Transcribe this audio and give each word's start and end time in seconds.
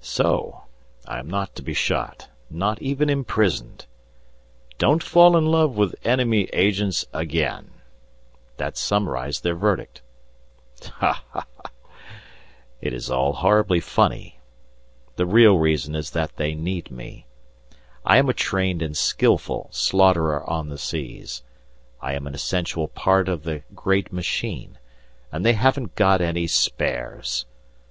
So 0.00 0.62
I 1.06 1.18
am 1.18 1.28
not 1.28 1.54
to 1.56 1.62
be 1.62 1.74
shot! 1.74 2.28
Not 2.48 2.80
even 2.80 3.10
imprisoned! 3.10 3.84
"Don't 4.78 5.02
fall 5.02 5.36
in 5.36 5.44
love 5.44 5.76
with 5.76 5.94
enemy 6.02 6.44
agents 6.54 7.04
again!" 7.12 7.72
that 8.56 8.78
summarized 8.78 9.42
their 9.42 9.54
verdict. 9.54 10.00
Ha! 10.84 11.22
Ha! 11.32 11.46
Ha! 11.58 11.70
It 12.80 12.94
is 12.94 13.10
all 13.10 13.34
horribly 13.34 13.80
funny. 13.80 14.40
The 15.16 15.26
real 15.26 15.58
reason 15.58 15.94
is 15.94 16.12
that 16.12 16.36
they 16.38 16.54
need 16.54 16.90
me. 16.90 17.26
I 18.06 18.16
am 18.16 18.30
a 18.30 18.32
trained 18.32 18.80
and 18.80 18.96
skilful 18.96 19.68
slaughterer 19.72 20.42
on 20.48 20.70
the 20.70 20.78
seas; 20.78 21.42
I 22.00 22.14
am 22.14 22.26
an 22.26 22.34
essential 22.34 22.88
part 22.88 23.28
of 23.28 23.42
the 23.42 23.62
great 23.74 24.10
machine. 24.10 24.78
And 25.32 25.44
they 25.44 25.54
haven't 25.54 25.96
got 25.96 26.20
any 26.20 26.46
spares! 26.46 27.46